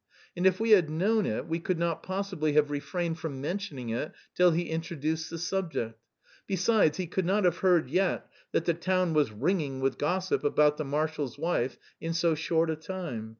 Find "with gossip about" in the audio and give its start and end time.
9.79-10.77